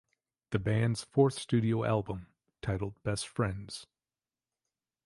The 0.49 0.57
band's 0.57 1.03
fourth 1.03 1.35
studio 1.37 1.83
album, 1.83 2.25
titled 2.63 2.95
Best 3.03 3.27
Friends? 3.27 3.85